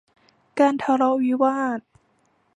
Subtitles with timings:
[0.59, 1.79] การทะเลาะวิวาท